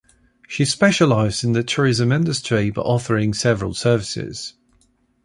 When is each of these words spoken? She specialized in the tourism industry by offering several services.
She 0.47 0.65
specialized 0.65 1.43
in 1.43 1.51
the 1.53 1.61
tourism 1.61 2.11
industry 2.11 2.71
by 2.71 2.81
offering 2.81 3.35
several 3.35 3.75
services. 3.75 4.55